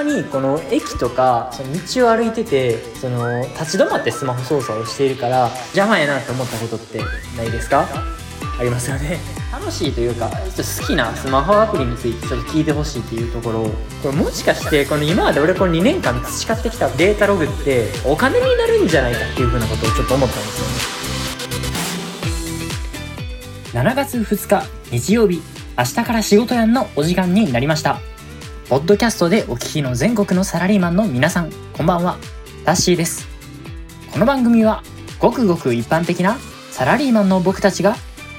[0.00, 6.98] まにこの駅とかその道を歩いててその立ち止まってスマホ操作をしているから邪魔やなって思ったことって
[7.36, 7.86] ないですか？
[8.58, 9.18] ありますよね。
[9.52, 13.64] 楽しいというかちょっと好きなスマホアプリについてちょっと聞いてほしいっていうところ
[14.02, 20.60] これもしかしてこの今まで俺この2年間培ってきたデータログってお金になるんじゃないかっていうふうなことをちょっと思ったんです
[23.74, 23.84] よね。
[23.84, 25.40] 7月2日日曜日
[25.78, 28.00] 明日から仕事やんのお時間になりました。
[28.70, 32.18] ポッドキャストでお聞きの全国のサラリーマンの皆さんこんばんは。
[32.64, 33.26] タッシーです。
[34.12, 34.84] この番組は
[35.18, 36.38] ごくごく一般的な
[36.70, 37.96] サラリーマンの僕たちが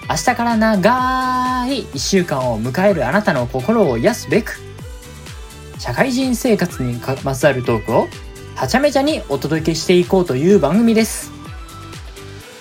[0.10, 4.54] 明日から長い1週間を迎えるあなたの心を癒すべく
[5.80, 8.08] 社会人生活にまつわるトークを
[8.56, 11.30] はちゃめちゃにお届けしていこうという番組です。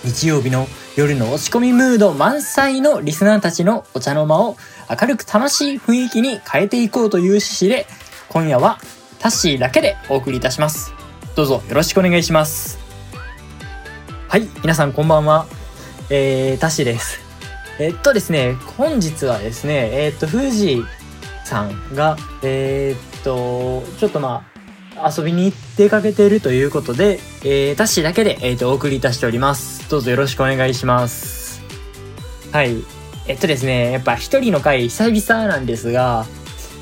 [0.03, 0.67] 日曜日の
[0.97, 4.57] 夜の落ち込みムード満載のリスナーたちのお茶の間を
[4.91, 7.87] 明るく楽しい雰囲気に変えていこうという趣旨で
[8.29, 8.79] 今夜は
[9.21, 10.93] タッシーだけでお送りいたします。
[11.37, 12.81] どうぞよろしくお願いします。
[14.29, 15.47] はい皆さんこんばんは。
[16.11, 17.21] えー、タッシーです。
[17.79, 20.83] えっとですね本日はですねえー、っと富士
[21.45, 24.60] さんがえ、っとちょっとまあ
[25.09, 29.89] 遊びに出かけているということで、えー、タッシーだけで、えー、とお送りいたしております。
[29.91, 31.63] どうぞよろしくお願いします。
[32.53, 32.85] はい。
[33.27, 36.27] えっとですね、やっぱ一人の回久々なんですが、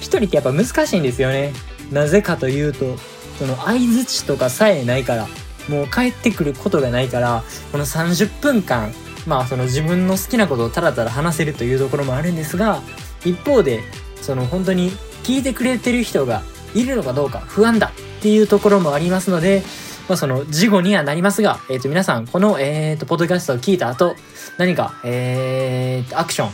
[0.01, 1.53] 一人ってやっぱ難しいんですよね。
[1.93, 2.97] なぜかというと、
[3.39, 5.29] その相づちとかさえないから、
[5.69, 8.93] もう帰ってくることがないから、この30分間、
[9.27, 12.83] まあその自分の好きなことをただただ話せるというところもあるんですが、
[13.25, 13.83] 一方で、
[14.23, 14.91] その本当に
[15.23, 16.43] 聞いてくれてる人が
[16.75, 19.63] いるのかどうか不安だっていうところもありますので、
[20.09, 24.17] まあ、その事後にはなりますが、えっ、ー、と、皆さん、この、えっ、ー、と、ポッドキャストを聞いた後、
[24.57, 26.51] 何か、えっ、ー、と、アクション、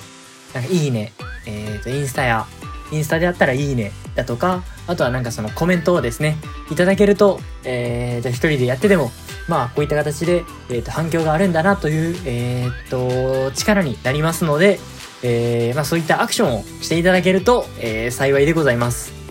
[0.55, 1.13] なんか、いいね、
[1.47, 2.47] えっ、と、インスタや、
[2.93, 6.37] インスタであったらいいねだとか、あとはなんかそのコメントをですね、
[6.71, 9.11] いただけると、えっ、と、一人でやってでも、
[9.49, 14.81] まあ、こういった形で、えっ、と、反響があるんだなという、えっ、と、力になりますので、
[15.23, 19.24] えー、まあ、そういったアクションをしていただけると、えー、幸いでございます。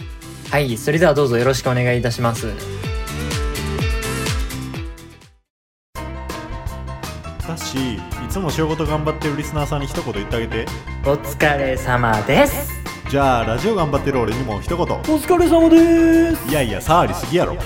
[0.53, 2.53] はい、それではどうぞよろしくお願いいたします。
[7.47, 8.00] だし、い
[8.30, 10.66] つも仕事頑張ってるリスナーさんに一言言ってあげて。
[11.08, 12.72] お疲れ様です。
[13.09, 14.78] じゃあ、ラジオ頑張ってる俺にも一言。
[14.78, 16.47] お疲れ様です。
[16.47, 17.58] いやいや、触りすぎやろ。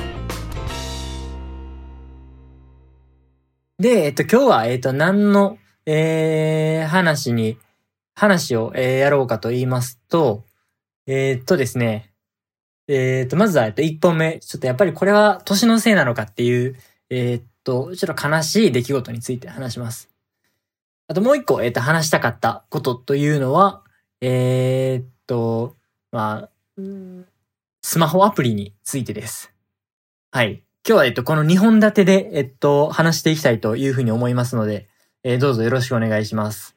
[3.80, 7.58] で、えっと、今日は、えっと、何の、えー、話に、
[8.16, 10.46] 話を、えー、やろうかと言いますと、
[11.06, 12.14] えー、っとですね、
[12.88, 14.40] えっ、ー、と、まずは、えっと、一本目。
[14.40, 16.76] ちょっとやっぱりこれは年のせいなのかっていう、
[17.10, 20.10] えっ、と、ちょっと悲しい出来事について話します。
[21.08, 23.84] あともう一個、えっ、と、話したかったことというのは、
[24.22, 25.76] えっと、
[26.12, 26.82] まあ、
[27.82, 29.52] スマホアプリについてです。
[30.32, 30.64] はい。
[30.88, 34.88] 今日は、えっと、この2本立てで、えっと、話していきたいというふうに思いますので、
[35.24, 36.77] えー、どうぞよろしくお願いします。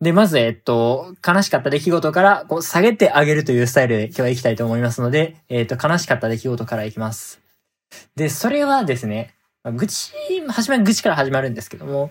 [0.00, 7.40] で、まず、えっと、悲しかった出来事から、こう、下げてあげるというスタイルで今日は行きたいと思いますので、えっと、悲しかった出来事からいきます。
[8.16, 9.34] で、それはですね、
[9.64, 10.12] 愚痴、
[10.48, 12.10] 始まり愚痴から始まるんですけども、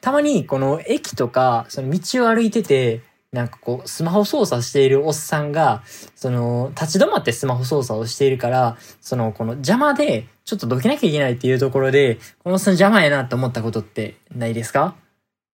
[0.00, 3.02] たまにこの駅とか、その道を歩いてて、
[3.32, 5.82] なんかこう、スマホ操作しているおっさんが、
[6.14, 14.96] その、立ち止まってスマホ操作をしているから、その、この邪魔で、ちょっとどけなきゃいけないっていうところで、このおっさん邪魔やなって思ったことってないですか？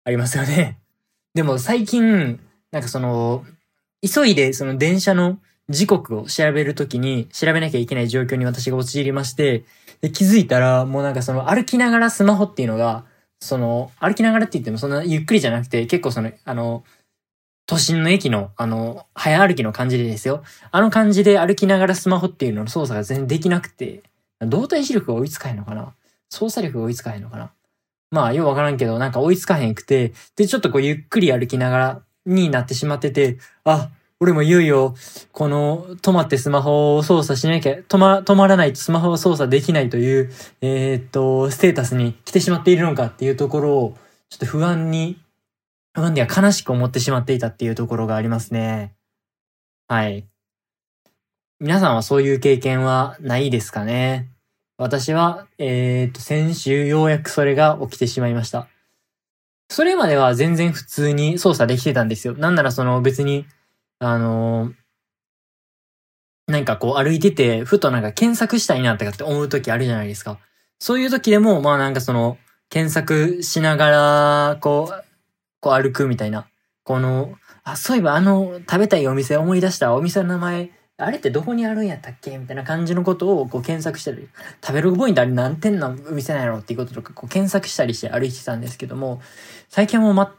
[0.04, 0.78] ありますよね。
[1.36, 2.41] でも最近、
[2.72, 3.44] なんかその、
[4.00, 5.38] 急いでその電車の
[5.69, 9.64] 時刻を調べるときに調べなきゃいけない状況に私が陥りまして、
[10.00, 13.04] で気づいたらもうなんかその歩きながらスマホっていうのが、
[13.38, 16.84] その歩きながらって言ってもそんなゆっくりじゃなくて結構その、あの、
[17.66, 20.42] 都心の駅の、あの、早歩きの感じでですよ。
[20.70, 24.04] あの感じで歩きながらスマホっていうのの操作が全然できなくて、
[24.41, 25.92] 動体視力が追いつかへんのかな
[26.30, 27.52] 操作力が追いつかへんのかな
[28.11, 34.94] まあ、ようわからんけど、なんか追いつかへんくて、で、ちょっとこうゆっくり歩きながらになってしまってて、あ、俺もいよいよ、
[35.33, 40.31] この、止まってスマホを操作しなきゃ、止ま、止まらないとスマホを操作できないという、
[40.62, 43.99] えー、っと、ステータスに来てしまっているのかっていうところを、
[44.31, 45.20] ちょっと不安に、
[45.94, 48.94] 不安では悲しく思ってしまっていたっていうところがありますね。
[49.88, 50.26] はい。
[51.61, 54.31] 皆さんはそういう経験はないですかね？
[54.78, 58.69] 私は、えっ、と、先週ようやくそれが起きてしまいました。
[59.69, 62.34] それまでは全然普通に操作できてたんですよ。
[62.34, 63.46] なんならその別に、
[63.99, 70.38] あのー、なんかこう歩いてて、ふとなんか検索したいなとかって思う時あるじゃないですか。
[70.78, 72.37] そういう時でも、まあなんかその、
[72.69, 75.05] 検索しながら、こう、
[75.61, 76.46] こう歩くみたいな。
[76.84, 77.34] この、
[77.64, 79.94] あ、そういえばあの、食べたいお店思い出した。
[79.94, 82.38] お店の名前、あれってどこにあるんやったっけ？
[82.38, 84.28] みたいな感じのことをこう検索したり、
[84.64, 85.56] 食べログポイントあれ何？
[85.56, 86.43] 点の店なん？
[86.43, 89.20] やろっていうこととかこう検索したりして歩いてたんですけども、
[89.69, 90.34] 最近はもうま、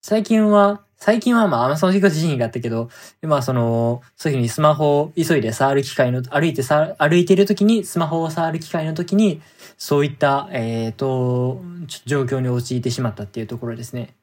[0.00, 2.88] 最近は、最近はまあ、アマゾン引っ越しシーンがあったけど、
[3.22, 9.42] まあその、そういうふうにスマホを急いで触る機会の、歩いてさ、歩いてる時に、スマホを触る機会の時に、
[9.76, 11.60] そういった、えっ、ー、と、
[12.06, 14.14] 状況に陥ってしまったっていうところですね。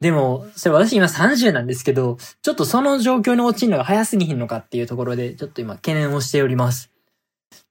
[0.00, 6.90] でも、それ私今30なんですけど、ちょっとその状況に陥るのが早すぎひんのかっていうところで、ちょっと今懸念をしております。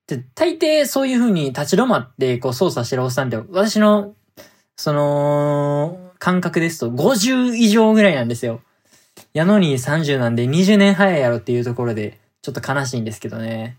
[0.07, 4.15] で、大抵そういう風に立ち止まってこう操作してるおっさんって、私の、
[4.75, 8.61] その、感覚ですと50以上ぐらいなんですよ。
[9.33, 13.77] やのに30なんで20年早いやろっていうところで、ちょっと悲しいんですけどね。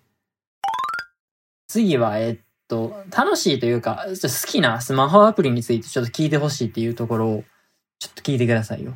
[1.69, 2.39] 次は、えっ
[2.69, 7.45] と、楽しいというか、好きなスマホアプリについてちょっと聞いてほしいっていうところを、
[7.99, 8.95] ちょっと聞いてくださいよ。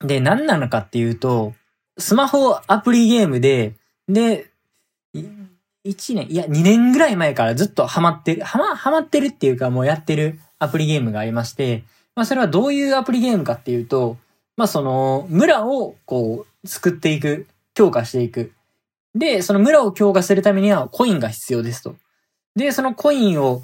[0.00, 1.54] で、何なのかっていうと、
[1.98, 3.74] スマホアプリゲームで、
[4.08, 4.50] で、
[5.14, 14.16] 1年、いや、2年ぐらい前からずっとハマってる、ハマ、ハマってるっていうかもうやってるアプリゲームがありまして、まあそれはどういうアプリゲームかっていうと、
[14.56, 18.52] まあその、村をこう、作っていく、強化していく。
[19.14, 21.96] で、その村を強化するためにはコインが必要ですと。
[22.56, 23.62] で、そのコインを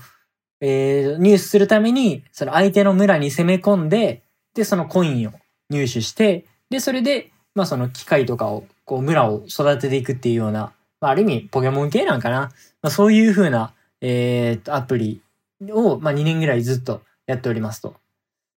[0.60, 4.22] えー、入手するために、その相手の村に攻め込んで、
[4.54, 5.32] で、そのコインを
[5.70, 12.52] 入手して、で、それで、まあその機械とかを、こう村を育てていくっていうような、まあある意味ポケモン系なんかな。
[12.82, 15.22] まあそういう風な、えー、っと、アプリ
[15.70, 17.96] を、まあ2年ぐらいずっとやっておりますと。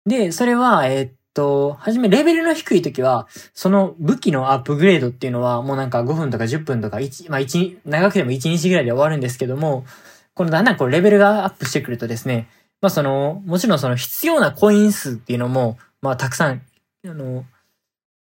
[0.06, 9.85] で、それは、えー、っと、はじめレベルの低い時は、その武器のアップグレードっていうのはもうなんか5分とか10分とか1、まあ1、長くても1日ぐらいで終わるんですけども、
[10.34, 12.48] このだんだんこうレベルがアップしてくるとですね、
[12.80, 16.62] まあその、もちろんその必要なコイン数っていうのも、まあたくさん、
[17.06, 17.44] あの、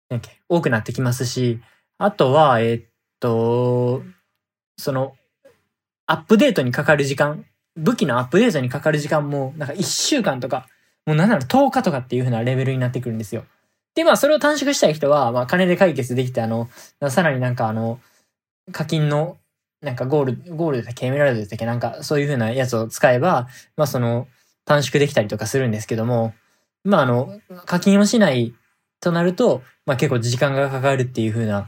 [0.10, 1.62] なんけ、多くなってきますし、
[1.98, 2.82] あとは、えっ
[3.20, 4.04] と、
[4.78, 5.16] その、
[6.08, 7.46] アップデートにかかる時間、
[7.78, 10.68] 武器のアップデートにかかる時間も、なんか1週間とか、
[11.06, 13.46] もうなんなら10日とかっていう風なレベルになってくるんですよ。
[13.96, 16.70] で、まあそれを短縮したい人は、まあ金で解決できて、あの、
[17.10, 18.00] さらになんかあの、
[18.72, 19.38] 課金の
[19.82, 24.28] なんかゴール、ゴールでケメラルドでたっけなんかそういう風なやつを使えば、まあその
[24.66, 26.34] 短縮できたりとかするんですけども、
[26.84, 28.54] まああの、課金をしない
[29.00, 31.68] となると、まあ結構時間がかかるっていう風な、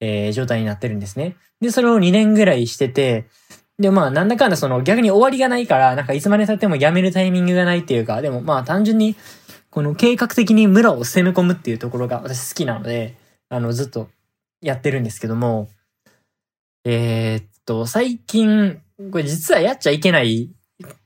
[0.00, 1.36] えー、状態になってるんですね。
[1.60, 3.26] で、それを2年ぐらいしてて、
[3.80, 9.16] で、まあなんだかんだその逆に終わりがないから、なんかいつまで経ってもやめるタイミングがないっていうか、でもまあ単純に、
[9.70, 13.16] この計画的に村を攻め込むっていうところが私好きなので、
[13.48, 14.08] あのずっと
[14.60, 15.68] やってるんですけども、
[16.90, 18.80] えー、っと、最近、
[19.12, 20.48] これ実はやっちゃいけない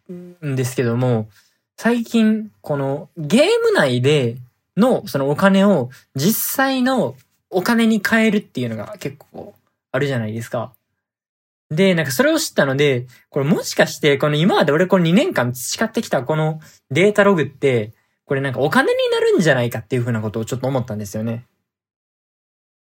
[0.09, 1.29] んですけども、
[1.77, 4.37] 最近、このゲーム内で
[4.77, 7.17] のそのお金を実際の
[7.51, 9.55] お金に変えるっていうのが結構
[9.91, 10.73] あるじゃないですか。
[11.69, 16.61] で、なんかそれを知ったので、これもしかしてこの今まで俺この2年間培ってきたこの
[16.93, 17.91] データログって、
[18.25, 21.45] これなんかお金になるんじゃないかっていうふうなことをちょっと思ったんですよね。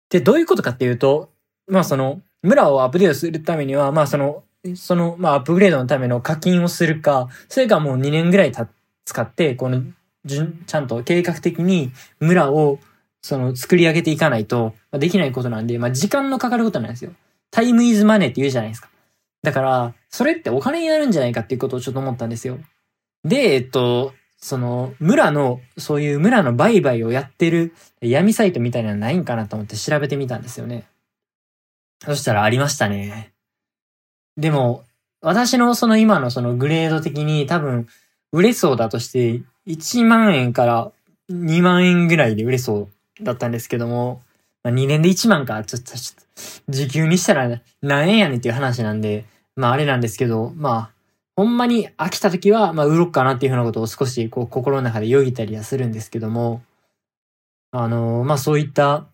[0.08, 1.28] で、どういうことかっていうと、
[1.66, 4.44] まあその、村をアップデートするためには、まあその、
[4.74, 8.68] その、まあアップグレードのための課金をするか、それかもう2年ぐらいた
[9.04, 9.82] 使って、この、
[10.26, 11.90] ちゃんと計画的に
[12.20, 12.78] 村を、
[13.22, 17.12] その、作り上げていかないと、できないことなんで、まあ時間のかかることなんですよ。
[17.50, 18.88] タイムイズマネーって言うじゃないですか。
[19.42, 22.58] だから、それってお金になるんじゃないかっていうことをちょっと思ったんですよ。
[23.24, 30.84] で、えっと、その、村の、そういう村の売買をやってる闇サイトみたいなのないんかなと思って調べてみたんですよね。
[32.04, 33.32] そしたらありましたね。
[34.36, 34.84] でも、
[35.20, 37.88] 私のその今のそのグレード的に多分
[38.32, 40.92] 売れそうだとして1万円から
[41.30, 42.88] 2万円ぐらいで売れそ
[43.20, 44.22] うだったんですけども、
[44.62, 46.24] まあ、2年で1万か、ちょっと、ちょっ
[46.66, 49.24] と、時給にしたら何円やねんっていう話なんで、
[49.56, 50.90] まああれなんですけど、まあ、
[51.36, 56.62] ほんまに飽きた時は、まあ売ろっかなっていうふうなことを少しこう心の中でよぎったりはするんですけども、
[57.70, 59.06] あのー、まあそういった、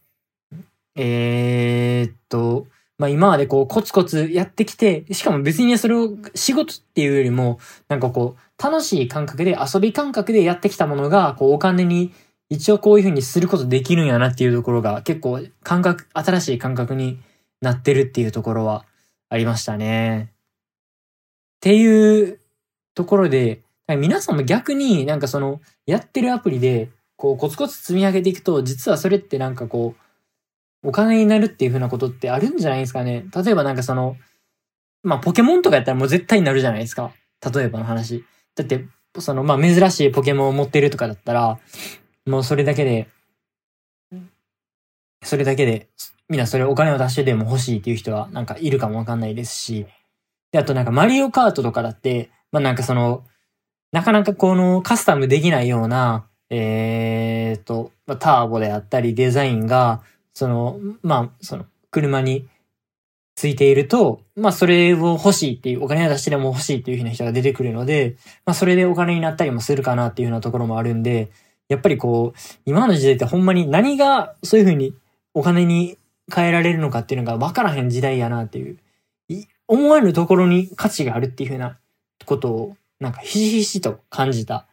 [0.96, 2.66] えー、っと、
[2.98, 7.58] まあ今までこうコツコツやってきて、しかも別にそれを仕事っていうよりも、
[7.88, 12.12] なんかこう、楽しい感覚で、遊び感覚でやってきたものが、こうお金に
[12.50, 17.18] 一応こういう風にすることできるんやなっていうところが結構感覚、新しい感覚に
[17.60, 18.84] なってるっていうところは
[19.28, 20.30] ありましたね。
[20.30, 20.36] っ
[21.60, 22.38] ていう
[22.94, 30.03] ところで、皆さんも逆になんかそのやってるアプリでこうコツコツ積み上げていくと、実はそれってなんかこう、
[30.84, 33.24] お金になるっていう風なことってあるんじゃないですかね。
[33.34, 34.16] 例えばなんかその、
[35.02, 37.12] まあ、ポケモンとかやったらもう絶対になるじゃないですか。
[37.54, 38.24] 例えばの話。
[38.54, 38.86] だって、
[39.18, 41.58] その、まあ、珍しいポケモンを持ってるとかだったら、
[42.26, 43.08] もうそれだけで、
[45.22, 45.88] それだけで、
[46.28, 49.86] みんなそれお金を出してでも欲しいっていう人はなんかいるかもわかんないですし、
[50.52, 53.24] で、あとなんかマリオカートとかだって、まあなんかその、
[53.92, 60.02] なかなかこのカスタムできないような、えー、っと、ターボであったりデザインが、
[60.34, 62.48] その、まあ、その、車に
[63.36, 71.30] ついていると、まあそれを欲しいっていう、お金を出してでも欲しいっていうふうな人が出てくるので、まあそれでお金になったりもするかなっていうふうなところもあるんで、
[71.68, 74.94] やっぱりこう、今の時代ってほんまに何がそういうふうに
[75.34, 75.98] お金に
[76.32, 78.78] 変えられるのかっていうのが分からへん時代やなっていう、
[79.66, 81.78] 思わぬところに価値があるっていうふうな
[82.26, 84.66] ことを、なんかひしひしと感じた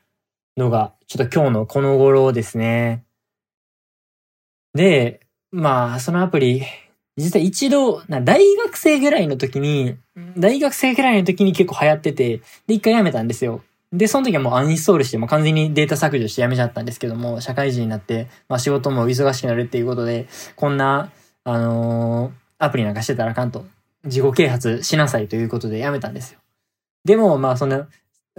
[0.58, 3.04] のが、ちょっと今日のこの頃ですね。
[4.74, 6.64] で、まあ、そのアプリ、
[7.18, 9.98] 実は一度、な大学生ぐらいの時に、
[10.38, 13.62] 大学生ぐらいの時に結構流行ってて、で、一回やめたんですよ。
[13.92, 21.12] で、その時はもうアンインストールして、もう完全にデータ削除してやめちゃったんですけども、社会人になって、まあ仕事も忙しくなるっていうことで、こんな、
[21.44, 23.66] あのー、アプリなんかしてたらあかんと、
[24.06, 26.40] 自己啓発しなさいということでやめたんですよ。
[27.04, 27.88] でも、まあその、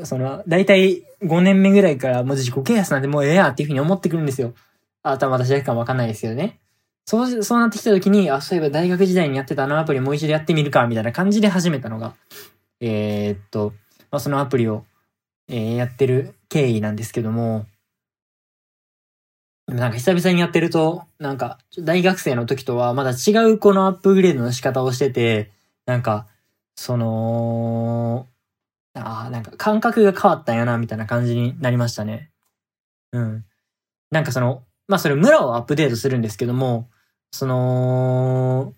[0.02, 4.54] その、だいたい5年目ぐらいからもう自己啓発なんてもうええやっていうふうに思ってくるんですよ。
[5.02, 6.61] あ、多分私だけかもわかんないですけどね。
[7.04, 12.14] そう、そうなってきた時に、あ、そういえば大学時代にやってたあのアプリもう一度やってみるか、みたいな感じで始めたのが、
[12.80, 13.72] えー、っと、
[14.10, 14.84] まあ、そのアプリを、
[15.48, 17.66] えー、やってる経緯なんですけども、
[19.68, 25.50] なんか久々にやってると、なんか、大学生の時とはまだ違うこのアップグレードの仕方をしてて、
[25.86, 26.26] なんか、
[26.74, 28.26] その、
[28.94, 32.30] ああ、なんか感覚が変わったんやな、みたいな感じになりましたね。
[33.12, 33.44] うん。
[34.10, 36.88] なんかその、まあそれ村をアップデートするんですけども、
[37.32, 38.74] その、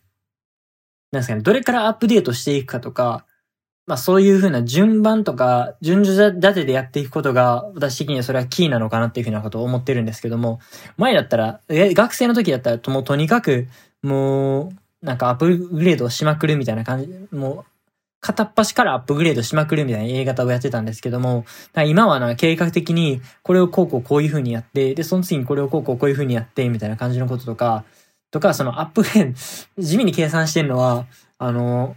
[1.12, 3.26] なんですかね、どれからアップデートしていくかとか、
[3.86, 10.60] まあそういうふうな順番とか、順序立てでやっていくことが、私的にはそれはキーなのかなっていうふうなことを思ってるんですけども、
[10.96, 13.68] 前だったら、学生の時だったら、もうとにかく、
[14.02, 14.68] も
[15.02, 17.74] う、なんかアップグレードしまくるみたいな感じ、もう、
[18.20, 21.44] 片っ端からアップグレードしまくるみたいなやり方をやってたんですけども、
[21.86, 27.84] 今はな計画的にこれをこうこうこういう風にやって、で、その次にこれをこうこうこういう風にやって、みたいな感じのこととか、
[28.34, 29.32] とか、そのアップグレード、
[29.80, 31.06] 地味に計算してるのは、
[31.38, 31.96] あの、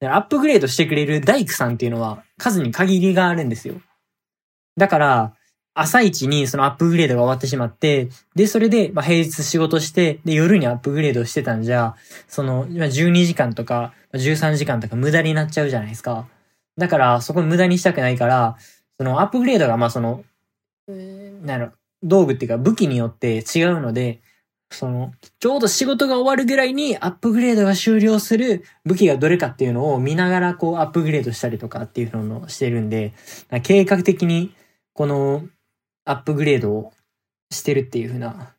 [0.00, 3.74] アップグレードしてくれる大工さんっていうのは数に限りがあるんですよ。
[4.78, 5.34] だから、
[5.74, 11.94] 朝一にそのアップグレードが終わってしまって、で、それで、まあ、平日仕事して、で、夜にアップグレードしてたんじゃ、
[12.26, 16.26] その、12時間とか、13時間とか無駄になっちゃうじゃないですか。
[16.78, 18.56] だから、そこ無駄にしたくないから、
[18.96, 20.24] そのアップグレードが、まあその、
[20.88, 21.72] なんろ、
[22.02, 24.22] 道具っていうか武器によって違うので、
[24.70, 33.12] その、ちょうど仕事が終わるぐらいにアップグレードが終了する武器がどれかっていうのを見ながらこうアップグレードしたりとかっていうのをしてるんで、
[33.62, 34.54] 計画的に
[34.92, 35.44] この
[36.04, 36.92] アップグレードを
[37.50, 38.54] してるっていう風な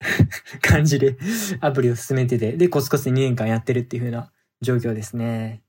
[0.60, 1.16] 感じで
[1.60, 5.63] アプリを進めてて、で、コツコツ2年間やってるっていう風な状況ですね。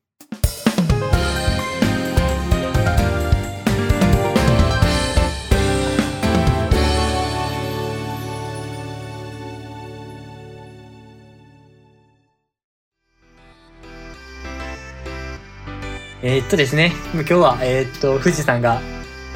[16.27, 18.81] えー、っとですね、今日は、えー、っと、富士山が、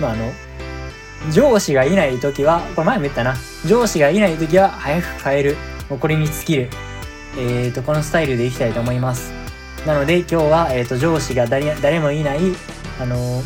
[0.02, 0.32] まあ、あの、
[1.32, 3.36] 上司がいない時は、これ前も言ったな。
[3.68, 5.56] 上司がいない時は早く帰る。
[5.88, 6.70] もうこれに尽きる。
[7.38, 9.32] えっ、と、このスタイルでいきたいと思います。
[9.86, 12.40] なので今日は、えっ、と、上司が誰誰もいない、
[13.00, 13.44] あの、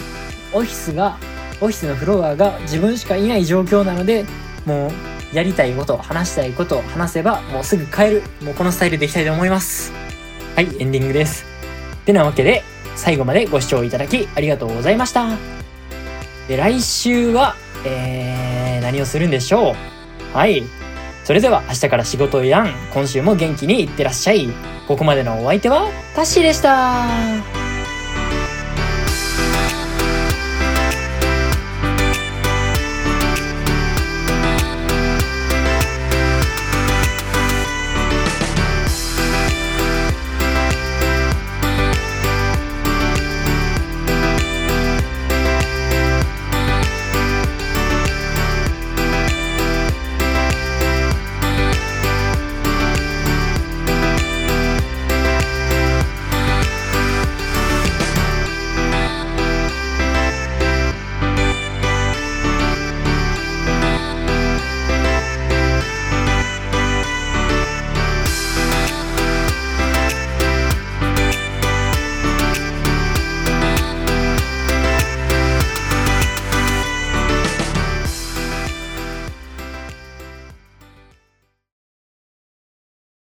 [0.54, 1.18] オフィスが、
[1.60, 4.24] オフィスのフロアが自分しかいない状況なので、
[4.66, 8.24] もう、やりたいこと、話したいことを話せば、もうすぐ帰る。
[8.42, 9.92] もうこのスタイルでいきたいと思います。
[10.56, 11.44] はい、エンディングです。
[12.06, 12.64] てなわけで、
[12.96, 15.38] 最後までご視聴いただきありがとうございました。
[16.48, 19.76] で、来週は、えー、何をするんでしょ
[20.34, 20.38] う？
[20.38, 20.64] はい。
[21.24, 22.74] それでは明日から仕事やん。
[22.94, 24.50] 今週も元気にいってらっしゃい。
[24.88, 27.53] ここまでのお相手はタッシーでした。